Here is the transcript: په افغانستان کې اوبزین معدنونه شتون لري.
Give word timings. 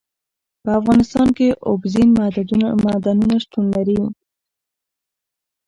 په 0.63 0.69
افغانستان 0.79 1.27
کې 1.37 1.47
اوبزین 1.69 2.09
معدنونه 2.85 3.35
شتون 3.43 3.65
لري. 3.75 3.99